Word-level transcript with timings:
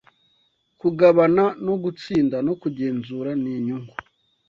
Kugabana 0.81 1.43
no 1.65 1.75
gutsinda 1.83 2.37
no 2.47 2.53
kugenzura 2.61 3.29
ni 3.41 3.51
inyungu 3.57 3.95